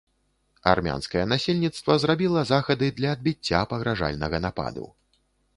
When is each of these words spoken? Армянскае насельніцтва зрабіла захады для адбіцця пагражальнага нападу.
Армянскае 0.71 1.25
насельніцтва 1.33 1.97
зрабіла 2.03 2.41
захады 2.53 2.91
для 3.01 3.13
адбіцця 3.19 3.63
пагражальнага 3.75 4.37
нападу. 4.49 4.91